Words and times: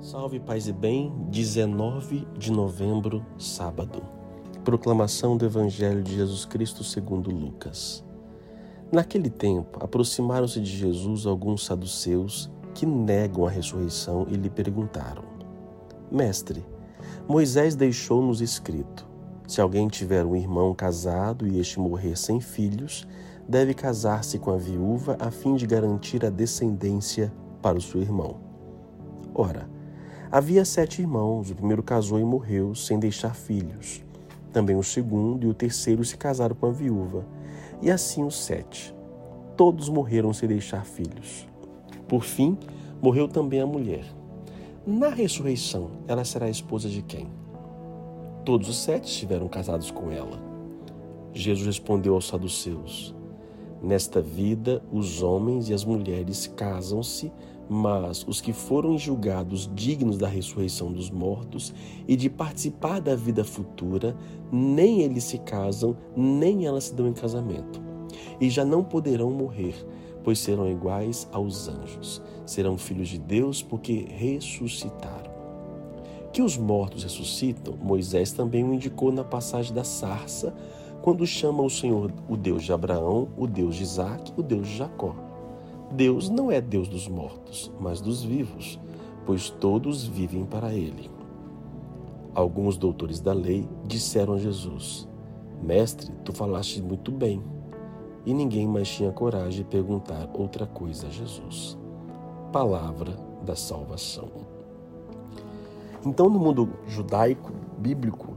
Salve 0.00 0.38
Paz 0.38 0.68
e 0.68 0.72
Bem, 0.72 1.12
19 1.30 2.28
de 2.38 2.52
novembro, 2.52 3.24
sábado. 3.38 4.02
Proclamação 4.62 5.36
do 5.36 5.46
Evangelho 5.46 6.02
de 6.02 6.14
Jesus 6.14 6.44
Cristo 6.44 6.84
segundo 6.84 7.30
Lucas. 7.30 8.04
Naquele 8.92 9.30
tempo, 9.30 9.82
aproximaram-se 9.82 10.60
de 10.60 10.70
Jesus 10.70 11.26
alguns 11.26 11.64
saduceus 11.64 12.50
que 12.74 12.84
negam 12.84 13.46
a 13.46 13.50
ressurreição 13.50 14.26
e 14.28 14.34
lhe 14.34 14.50
perguntaram: 14.50 15.24
Mestre, 16.12 16.64
Moisés 17.26 17.74
deixou-nos 17.74 18.40
escrito: 18.40 19.08
se 19.48 19.60
alguém 19.60 19.88
tiver 19.88 20.24
um 20.24 20.36
irmão 20.36 20.74
casado 20.74 21.48
e 21.48 21.58
este 21.58 21.80
morrer 21.80 22.16
sem 22.16 22.38
filhos, 22.38 23.08
deve 23.48 23.72
casar-se 23.72 24.38
com 24.38 24.50
a 24.50 24.58
viúva 24.58 25.16
a 25.18 25.30
fim 25.30 25.56
de 25.56 25.66
garantir 25.66 26.24
a 26.24 26.30
descendência 26.30 27.32
para 27.62 27.78
o 27.78 27.80
seu 27.80 28.00
irmão. 28.00 28.36
Ora, 29.34 29.75
havia 30.36 30.66
sete 30.66 31.00
irmãos, 31.00 31.50
o 31.50 31.54
primeiro 31.54 31.82
casou 31.82 32.20
e 32.20 32.22
morreu 32.22 32.74
sem 32.74 32.98
deixar 32.98 33.34
filhos. 33.34 34.04
Também 34.52 34.76
o 34.76 34.82
segundo 34.82 35.46
e 35.46 35.48
o 35.48 35.54
terceiro 35.54 36.04
se 36.04 36.14
casaram 36.14 36.54
com 36.54 36.66
a 36.66 36.70
viúva, 36.70 37.24
e 37.80 37.90
assim 37.90 38.22
os 38.22 38.36
sete. 38.36 38.94
Todos 39.56 39.88
morreram 39.88 40.34
sem 40.34 40.46
deixar 40.46 40.84
filhos. 40.84 41.48
Por 42.06 42.22
fim, 42.22 42.58
morreu 43.00 43.26
também 43.26 43.62
a 43.62 43.66
mulher. 43.66 44.04
Na 44.86 45.08
ressurreição, 45.08 45.92
ela 46.06 46.22
será 46.22 46.44
a 46.44 46.50
esposa 46.50 46.86
de 46.86 47.00
quem? 47.00 47.28
Todos 48.44 48.68
os 48.68 48.76
sete 48.76 49.08
estiveram 49.08 49.48
casados 49.48 49.90
com 49.90 50.12
ela. 50.12 50.38
Jesus 51.32 51.64
respondeu 51.64 52.12
aos 52.12 52.28
saduceus: 52.28 53.14
Nesta 53.82 54.20
vida, 54.20 54.82
os 54.92 55.22
homens 55.22 55.70
e 55.70 55.72
as 55.72 55.82
mulheres 55.82 56.46
casam-se, 56.46 57.32
mas 57.68 58.24
os 58.26 58.40
que 58.40 58.52
foram 58.52 58.96
julgados 58.96 59.70
dignos 59.74 60.18
da 60.18 60.28
ressurreição 60.28 60.92
dos 60.92 61.10
mortos 61.10 61.74
e 62.06 62.16
de 62.16 62.30
participar 62.30 63.00
da 63.00 63.16
vida 63.16 63.44
futura, 63.44 64.16
nem 64.52 65.00
eles 65.00 65.24
se 65.24 65.38
casam, 65.38 65.96
nem 66.16 66.66
elas 66.66 66.84
se 66.84 66.94
dão 66.94 67.08
em 67.08 67.12
casamento. 67.12 67.80
E 68.40 68.48
já 68.48 68.64
não 68.64 68.84
poderão 68.84 69.30
morrer, 69.30 69.74
pois 70.22 70.38
serão 70.38 70.70
iguais 70.70 71.28
aos 71.32 71.68
anjos. 71.68 72.22
Serão 72.44 72.78
filhos 72.78 73.08
de 73.08 73.18
Deus 73.18 73.62
porque 73.62 74.06
ressuscitaram. 74.10 75.34
Que 76.32 76.42
os 76.42 76.56
mortos 76.56 77.02
ressuscitam, 77.02 77.74
Moisés 77.82 78.32
também 78.32 78.62
o 78.62 78.74
indicou 78.74 79.10
na 79.10 79.24
passagem 79.24 79.74
da 79.74 79.84
sarça, 79.84 80.54
quando 81.00 81.26
chama 81.26 81.62
o 81.62 81.70
Senhor 81.70 82.12
o 82.28 82.36
Deus 82.36 82.64
de 82.64 82.72
Abraão, 82.72 83.28
o 83.36 83.46
Deus 83.46 83.76
de 83.76 83.84
Isaac, 83.84 84.32
o 84.36 84.42
Deus 84.42 84.68
de 84.68 84.76
Jacó. 84.76 85.25
Deus 85.90 86.28
não 86.28 86.50
é 86.50 86.60
Deus 86.60 86.88
dos 86.88 87.08
mortos, 87.08 87.72
mas 87.80 88.00
dos 88.00 88.22
vivos, 88.22 88.78
pois 89.24 89.50
todos 89.50 90.04
vivem 90.04 90.44
para 90.44 90.72
Ele. 90.72 91.10
Alguns 92.34 92.76
doutores 92.76 93.20
da 93.20 93.32
lei 93.32 93.68
disseram 93.86 94.34
a 94.34 94.38
Jesus: 94.38 95.08
Mestre, 95.62 96.12
tu 96.24 96.32
falaste 96.32 96.82
muito 96.82 97.10
bem. 97.10 97.42
E 98.26 98.34
ninguém 98.34 98.66
mais 98.66 98.88
tinha 98.88 99.12
coragem 99.12 99.62
de 99.62 99.64
perguntar 99.64 100.28
outra 100.34 100.66
coisa 100.66 101.06
a 101.06 101.10
Jesus. 101.10 101.78
Palavra 102.52 103.16
da 103.44 103.54
salvação. 103.54 104.28
Então, 106.04 106.28
no 106.28 106.38
mundo 106.38 106.68
judaico, 106.88 107.52
bíblico, 107.78 108.36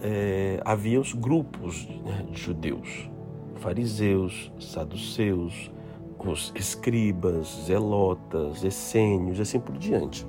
é, 0.00 0.60
havia 0.64 1.00
os 1.00 1.12
grupos 1.12 1.86
né, 2.04 2.24
de 2.30 2.40
judeus: 2.40 3.10
fariseus, 3.56 4.52
saduceus, 4.58 5.70
os 6.18 6.52
escribas, 6.54 7.64
zelotas, 7.66 8.64
essênios, 8.64 9.40
assim 9.40 9.60
por 9.60 9.76
diante. 9.76 10.26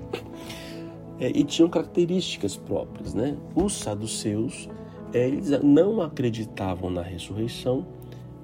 É, 1.19 1.29
e 1.29 1.43
tinham 1.43 1.69
características 1.69 2.57
próprias, 2.57 3.13
né? 3.13 3.37
Os 3.55 3.73
saduceus, 3.73 4.69
é, 5.13 5.27
eles 5.27 5.49
não 5.63 6.01
acreditavam 6.01 6.89
na 6.89 7.01
ressurreição 7.01 7.85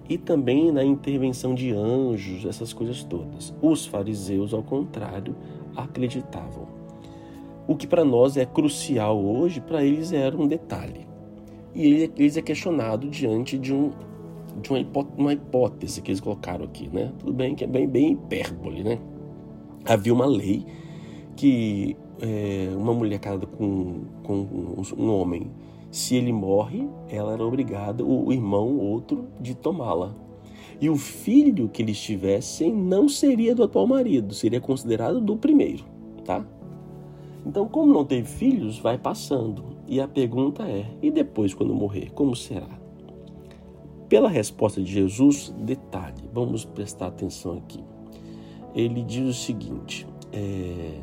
e 0.08 0.18
também 0.18 0.72
na 0.72 0.84
intervenção 0.84 1.54
de 1.54 1.72
anjos, 1.72 2.46
essas 2.46 2.72
coisas 2.72 3.04
todas. 3.04 3.54
Os 3.62 3.86
fariseus, 3.86 4.54
ao 4.54 4.64
contrário, 4.64 5.36
acreditavam. 5.76 6.68
O 7.68 7.76
que 7.76 7.88
para 7.88 8.04
nós 8.04 8.38
é 8.38 8.46
crucial 8.46 9.24
hoje, 9.24 9.62
para 9.62 9.84
eles 9.84 10.12
era 10.12 10.36
um 10.36 10.48
detalhe. 10.48 11.08
E 11.74 12.12
eles 12.18 12.36
é 12.36 12.42
questionado 12.42 13.10
diante 13.10 13.58
de 13.58 13.74
um 13.74 13.92
de 14.62 14.70
uma, 14.70 14.80
hipó 14.80 15.06
uma 15.18 15.34
hipótese 15.34 16.02
que 16.02 16.12
eles 16.12 16.20
colocaram 16.20 16.66
aqui, 16.66 16.90
né? 16.92 17.12
Tudo 17.20 17.34
bem 17.34 17.56
que 17.56 17.64
é 17.64 17.68
bem, 17.68 17.88
bem 17.88 18.14
hipérbole, 18.14 18.84
né? 18.84 19.00
Havia 19.86 20.14
uma 20.14 20.26
lei 20.26 20.66
que 21.36 21.96
é, 22.22 22.70
uma 22.76 22.94
mulher 22.94 23.20
casada 23.20 23.46
com, 23.46 24.02
com 24.24 24.48
um 24.98 25.12
homem, 25.12 25.52
se 25.90 26.16
ele 26.16 26.32
morre, 26.32 26.88
ela 27.10 27.34
era 27.34 27.46
obrigada, 27.46 28.04
o, 28.04 28.28
o 28.28 28.34
irmão, 28.34 28.78
outro, 28.78 29.28
de 29.40 29.56
tomá-la. 29.56 30.14
E 30.80 30.90
o 30.90 30.96
filho 30.96 31.70
que 31.70 31.82
eles 31.82 32.00
tivessem 32.00 32.74
não 32.74 33.08
seria 33.08 33.54
do 33.54 33.64
atual 33.64 33.86
marido, 33.86 34.34
seria 34.34 34.60
considerado 34.60 35.20
do 35.20 35.38
primeiro, 35.38 35.84
tá? 36.26 36.46
Então, 37.46 37.68
como 37.68 37.94
não 37.94 38.06
teve 38.06 38.28
filhos, 38.28 38.80
vai 38.80 38.98
passando. 38.98 39.64
E 39.88 40.00
a 40.00 40.08
pergunta 40.08 40.64
é: 40.64 40.86
e 41.02 41.12
depois, 41.12 41.54
quando 41.54 41.74
morrer, 41.74 42.12
como 42.14 42.36
será? 42.36 42.81
Pela 44.12 44.28
resposta 44.28 44.84
de 44.84 44.92
Jesus, 44.92 45.56
detalhe, 45.58 46.30
vamos 46.34 46.66
prestar 46.66 47.08
atenção 47.08 47.54
aqui. 47.60 47.82
Ele 48.76 49.02
diz 49.04 49.30
o 49.30 49.34
seguinte: 49.34 50.06
é, 50.34 51.00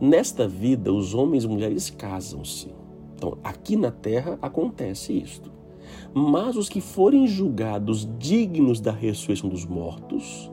nesta 0.00 0.48
vida, 0.48 0.92
os 0.92 1.14
homens 1.14 1.44
e 1.44 1.48
mulheres 1.48 1.88
casam-se. 1.88 2.74
Então, 3.14 3.38
aqui 3.44 3.76
na 3.76 3.92
terra 3.92 4.40
acontece 4.42 5.12
isto. 5.12 5.52
Mas 6.12 6.56
os 6.56 6.68
que 6.68 6.80
forem 6.80 7.28
julgados 7.28 8.08
dignos 8.18 8.80
da 8.80 8.90
ressurreição 8.90 9.48
dos 9.48 9.64
mortos, 9.64 10.50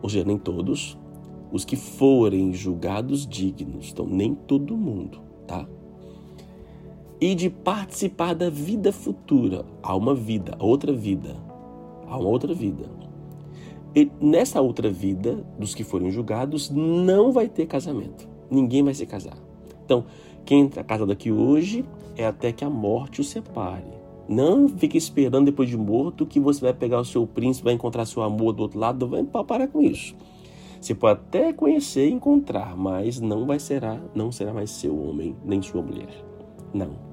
ou 0.00 0.08
seja, 0.08 0.24
nem 0.24 0.38
todos, 0.38 0.98
os 1.52 1.62
que 1.62 1.76
forem 1.76 2.54
julgados 2.54 3.26
dignos, 3.26 3.90
então 3.92 4.06
nem 4.06 4.34
todo 4.34 4.78
mundo, 4.78 5.20
tá? 5.46 5.68
E 7.20 7.34
de 7.34 7.50
participar 7.50 8.34
da 8.34 8.48
vida 8.48 8.92
futura. 8.92 9.64
Há 9.82 9.94
uma 9.94 10.14
vida, 10.14 10.56
outra 10.58 10.92
vida. 10.92 11.36
Há 12.06 12.16
uma 12.16 12.28
outra 12.28 12.54
vida. 12.54 12.86
E 13.94 14.10
nessa 14.20 14.60
outra 14.60 14.88
vida, 14.88 15.44
dos 15.58 15.74
que 15.74 15.84
forem 15.84 16.10
julgados, 16.10 16.70
não 16.70 17.30
vai 17.30 17.48
ter 17.48 17.66
casamento. 17.66 18.26
Ninguém 18.50 18.82
vai 18.82 18.94
se 18.94 19.04
casar. 19.04 19.36
Então, 19.84 20.04
quem 20.44 20.66
está 20.66 20.82
casado 20.82 21.12
aqui 21.12 21.30
hoje 21.30 21.84
é 22.16 22.26
até 22.26 22.52
que 22.52 22.64
a 22.64 22.70
morte 22.70 23.20
o 23.20 23.24
separe. 23.24 24.00
Não 24.28 24.68
fique 24.68 24.96
esperando 24.96 25.46
depois 25.46 25.68
de 25.68 25.76
morto 25.76 26.24
que 26.24 26.38
você 26.38 26.60
vai 26.60 26.72
pegar 26.72 27.00
o 27.00 27.04
seu 27.04 27.26
príncipe, 27.26 27.64
vai 27.64 27.74
encontrar 27.74 28.06
seu 28.06 28.22
amor 28.22 28.52
do 28.52 28.62
outro 28.62 28.78
lado. 28.78 29.08
Vai 29.08 29.24
parar 29.24 29.66
com 29.68 29.82
isso. 29.82 30.14
Você 30.80 30.94
pode 30.94 31.20
até 31.20 31.52
conhecer 31.52 32.08
e 32.08 32.12
encontrar, 32.12 32.76
mas 32.76 33.20
não 33.20 33.44
vai 33.44 33.58
será, 33.58 34.00
não 34.14 34.32
será 34.32 34.54
mais 34.54 34.70
seu 34.70 34.96
homem 34.98 35.36
nem 35.44 35.60
sua 35.60 35.82
mulher. 35.82 36.24
Não 36.72 37.09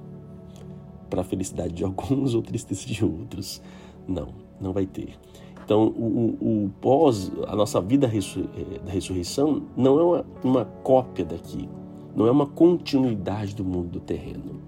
para 1.10 1.22
a 1.22 1.24
felicidade 1.24 1.74
de 1.74 1.84
alguns 1.84 2.34
ou 2.36 2.42
tristeza 2.42 2.86
de 2.86 3.04
outros. 3.04 3.62
Não, 4.08 4.30
não 4.60 4.74
vai 4.74 4.86
ter. 4.86 5.18
Então, 5.64 5.88
o, 5.88 6.38
o, 6.40 6.66
o 6.66 6.70
pós, 6.80 7.32
a 7.46 7.56
nossa 7.56 7.82
vida 7.82 8.08
eh, 8.08 8.80
da 8.86 8.92
ressurreição, 8.92 9.64
não 9.76 10.00
é 10.00 10.04
uma, 10.04 10.26
uma 10.44 10.66
cópia 10.66 11.26
daqui, 11.26 11.68
não 12.16 12.26
é 12.26 12.32
uma 12.32 12.46
continuidade 12.46 13.54
do 13.54 13.66
mundo 13.66 13.90
do 13.90 14.00
terreno. 14.00 14.62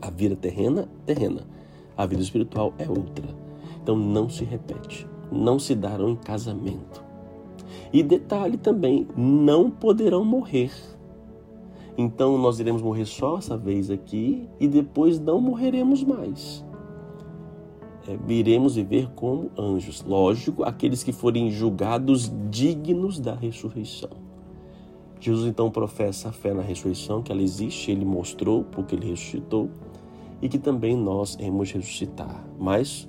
A 0.00 0.10
vida 0.10 0.36
terrena, 0.36 0.88
terrena. 1.04 1.46
A 1.96 2.06
vida 2.06 2.22
espiritual 2.22 2.72
é 2.78 2.88
outra. 2.88 3.26
Então, 3.82 3.96
não 3.96 4.28
se 4.28 4.44
repete. 4.44 5.06
Não 5.30 5.58
se 5.58 5.74
darão 5.74 6.10
em 6.10 6.16
casamento. 6.16 7.02
E 7.92 8.02
detalhe 8.02 8.56
também: 8.56 9.06
não 9.16 9.70
poderão 9.70 10.24
morrer 10.24 10.72
então 11.96 12.38
nós 12.38 12.58
iremos 12.58 12.80
morrer 12.80 13.04
só 13.04 13.38
essa 13.38 13.56
vez 13.56 13.90
aqui 13.90 14.48
e 14.58 14.66
depois 14.66 15.18
não 15.18 15.40
morreremos 15.40 16.02
mais. 16.02 16.64
É, 18.08 18.18
iremos 18.32 18.74
viver 18.74 19.10
como 19.14 19.50
anjos. 19.56 20.02
Lógico, 20.02 20.64
aqueles 20.64 21.02
que 21.04 21.12
forem 21.12 21.50
julgados 21.50 22.32
dignos 22.50 23.20
da 23.20 23.34
ressurreição. 23.34 24.10
Jesus 25.20 25.46
então 25.46 25.70
professa 25.70 26.30
a 26.30 26.32
fé 26.32 26.52
na 26.52 26.62
ressurreição, 26.62 27.22
que 27.22 27.30
ela 27.30 27.42
existe, 27.42 27.92
ele 27.92 28.04
mostrou 28.04 28.64
porque 28.64 28.96
ele 28.96 29.08
ressuscitou 29.08 29.70
e 30.40 30.48
que 30.48 30.58
também 30.58 30.96
nós 30.96 31.34
iremos 31.34 31.70
ressuscitar. 31.70 32.44
Mas 32.58 33.08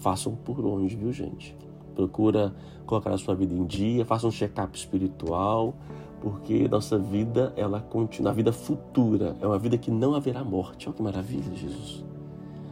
façam 0.00 0.34
por 0.34 0.62
onde, 0.66 0.94
viu 0.94 1.10
gente? 1.10 1.56
Procura 1.94 2.54
colocar 2.84 3.14
a 3.14 3.18
sua 3.18 3.34
vida 3.34 3.54
em 3.54 3.64
dia, 3.64 4.04
faça 4.04 4.26
um 4.26 4.30
check-up 4.30 4.76
espiritual, 4.76 5.74
porque 6.20 6.68
nossa 6.68 6.98
vida, 6.98 7.52
ela 7.56 7.80
continua, 7.80 8.30
a 8.30 8.34
vida 8.34 8.52
futura, 8.52 9.36
é 9.40 9.46
uma 9.46 9.58
vida 9.58 9.78
que 9.78 9.90
não 9.90 10.14
haverá 10.14 10.42
morte. 10.42 10.88
Olha 10.88 10.96
que 10.96 11.02
maravilha, 11.02 11.54
Jesus. 11.54 12.04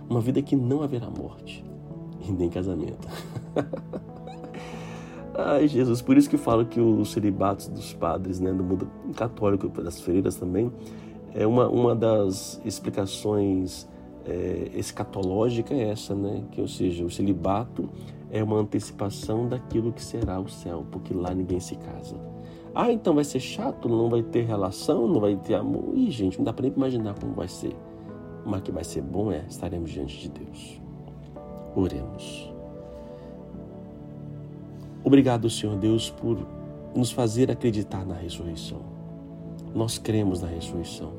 Uma 0.08 0.20
vida 0.20 0.42
que 0.42 0.56
não 0.56 0.82
haverá 0.82 1.08
morte 1.10 1.64
e 2.26 2.32
nem 2.32 2.48
casamento. 2.48 3.08
Ai, 5.38 5.68
Jesus, 5.68 6.00
por 6.00 6.16
isso 6.16 6.30
que 6.30 6.36
eu 6.36 6.40
falo 6.40 6.64
que 6.64 6.80
os 6.80 7.12
celibatos 7.12 7.68
dos 7.68 7.92
padres, 7.92 8.40
né, 8.40 8.52
do 8.52 8.64
mundo 8.64 8.88
católico, 9.14 9.68
das 9.82 10.00
freiras 10.00 10.36
também, 10.36 10.72
é 11.34 11.46
uma, 11.46 11.68
uma 11.68 11.94
das 11.94 12.60
explicações 12.64 13.86
é, 14.24 14.70
escatológica 14.74 15.74
é 15.74 15.90
essa, 15.90 16.14
né? 16.14 16.42
Que, 16.50 16.60
ou 16.60 16.66
seja, 16.66 17.04
o 17.04 17.10
celibato 17.10 17.88
é 18.30 18.42
uma 18.42 18.56
antecipação 18.56 19.48
daquilo 19.48 19.92
que 19.92 20.02
será 20.02 20.40
o 20.40 20.48
céu, 20.48 20.84
porque 20.90 21.14
lá 21.14 21.34
ninguém 21.34 21.60
se 21.60 21.76
casa. 21.76 22.16
Ah, 22.78 22.92
então 22.92 23.14
vai 23.14 23.24
ser 23.24 23.40
chato, 23.40 23.88
não 23.88 24.10
vai 24.10 24.22
ter 24.22 24.42
relação, 24.42 25.08
não 25.08 25.18
vai 25.18 25.34
ter 25.34 25.54
amor. 25.54 25.96
Ih, 25.96 26.10
gente, 26.10 26.36
não 26.36 26.44
dá 26.44 26.52
para 26.52 26.64
nem 26.64 26.72
imaginar 26.76 27.18
como 27.18 27.32
vai 27.32 27.48
ser. 27.48 27.74
Mas 28.44 28.60
que 28.60 28.70
vai 28.70 28.84
ser 28.84 29.00
bom 29.00 29.32
é, 29.32 29.46
estaremos 29.48 29.90
diante 29.90 30.18
de 30.18 30.28
Deus. 30.28 30.78
Oremos. 31.74 32.52
Obrigado, 35.02 35.48
Senhor 35.48 35.74
Deus, 35.76 36.10
por 36.10 36.36
nos 36.94 37.10
fazer 37.10 37.50
acreditar 37.50 38.04
na 38.04 38.14
ressurreição. 38.14 38.82
Nós 39.74 39.96
cremos 39.96 40.42
na 40.42 40.48
ressurreição, 40.48 41.12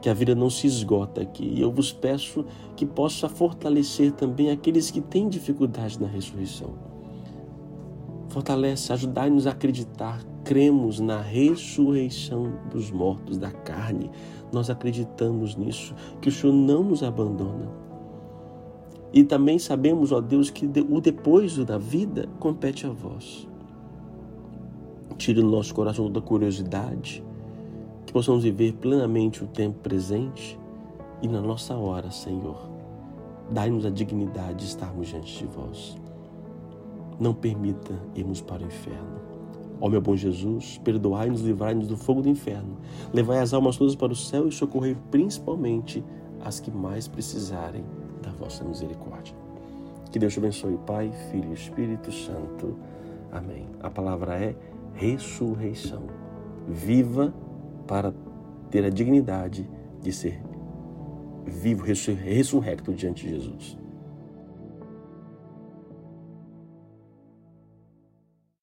que 0.00 0.08
a 0.08 0.14
vida 0.14 0.32
não 0.32 0.48
se 0.48 0.68
esgota 0.68 1.22
aqui. 1.22 1.44
E 1.56 1.60
eu 1.60 1.72
vos 1.72 1.92
peço 1.92 2.44
que 2.76 2.86
possa 2.86 3.28
fortalecer 3.28 4.12
também 4.12 4.48
aqueles 4.48 4.92
que 4.92 5.00
têm 5.00 5.28
dificuldade 5.28 6.00
na 6.00 6.06
ressurreição. 6.06 6.70
Fortalece, 8.34 8.92
ajudai-nos 8.92 9.46
a 9.46 9.52
acreditar. 9.52 10.20
Cremos 10.42 10.98
na 10.98 11.20
ressurreição 11.20 12.52
dos 12.68 12.90
mortos, 12.90 13.38
da 13.38 13.52
carne. 13.52 14.10
Nós 14.52 14.68
acreditamos 14.68 15.54
nisso, 15.54 15.94
que 16.20 16.28
o 16.28 16.32
Senhor 16.32 16.52
não 16.52 16.82
nos 16.82 17.04
abandona 17.04 17.84
e 19.12 19.22
também 19.22 19.60
sabemos, 19.60 20.10
ó 20.10 20.20
Deus, 20.20 20.50
que 20.50 20.66
o 20.66 21.00
depois 21.00 21.56
da 21.58 21.78
vida 21.78 22.28
compete 22.40 22.84
a 22.84 22.90
vós. 22.90 23.46
Tire 25.16 25.40
do 25.40 25.48
nosso 25.48 25.72
coração 25.72 26.06
toda 26.06 26.20
curiosidade, 26.20 27.22
que 28.04 28.12
possamos 28.12 28.42
viver 28.42 28.72
plenamente 28.72 29.44
o 29.44 29.46
tempo 29.46 29.78
presente 29.78 30.58
e 31.22 31.28
na 31.28 31.40
nossa 31.40 31.76
hora, 31.76 32.10
Senhor. 32.10 32.68
Dai-nos 33.48 33.86
a 33.86 33.90
dignidade 33.90 34.56
de 34.56 34.64
estarmos 34.64 35.06
diante 35.06 35.38
de 35.38 35.46
vós. 35.46 35.96
Não 37.18 37.34
permita 37.34 37.94
irmos 38.14 38.40
para 38.40 38.62
o 38.62 38.66
inferno. 38.66 39.24
Ó 39.80 39.88
meu 39.88 40.00
bom 40.00 40.16
Jesus, 40.16 40.78
perdoai-nos, 40.78 41.40
livrai-nos 41.40 41.86
do 41.86 41.96
fogo 41.96 42.22
do 42.22 42.28
inferno. 42.28 42.78
Levai 43.12 43.40
as 43.40 43.52
almas 43.52 43.76
todas 43.76 43.94
para 43.94 44.12
o 44.12 44.16
céu 44.16 44.48
e 44.48 44.52
socorrei 44.52 44.96
principalmente 45.10 46.02
as 46.40 46.60
que 46.60 46.70
mais 46.70 47.08
precisarem 47.08 47.84
da 48.22 48.30
vossa 48.30 48.64
misericórdia. 48.64 49.34
Que 50.10 50.18
Deus 50.18 50.32
te 50.32 50.38
abençoe, 50.38 50.78
Pai, 50.86 51.10
Filho 51.30 51.50
e 51.50 51.54
Espírito 51.54 52.12
Santo. 52.12 52.76
Amém. 53.32 53.66
A 53.80 53.90
palavra 53.90 54.36
é 54.36 54.54
ressurreição. 54.94 56.04
Viva 56.68 57.34
para 57.86 58.14
ter 58.70 58.84
a 58.84 58.90
dignidade 58.90 59.68
de 60.00 60.12
ser 60.12 60.40
vivo, 61.44 61.84
ressurrecto 61.84 62.92
diante 62.92 63.26
de 63.26 63.34
Jesus. 63.34 63.83